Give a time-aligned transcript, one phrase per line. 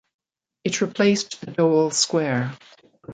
[0.63, 2.57] It replaced the Doel Square.